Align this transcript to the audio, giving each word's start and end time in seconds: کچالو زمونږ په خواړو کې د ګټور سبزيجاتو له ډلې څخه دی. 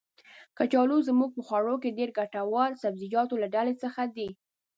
کچالو 0.57 0.97
زمونږ 1.07 1.29
په 1.35 1.41
خواړو 1.47 1.75
کې 1.83 1.89
د 1.91 1.99
ګټور 2.17 2.69
سبزيجاتو 2.83 3.35
له 3.43 3.47
ډلې 3.55 3.73
څخه 3.83 4.01
دی. 4.15 4.29